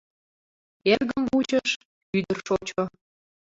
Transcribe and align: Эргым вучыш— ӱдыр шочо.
Эргым 0.91 1.23
вучыш— 1.31 1.69
ӱдыр 2.17 2.37
шочо. 2.47 2.81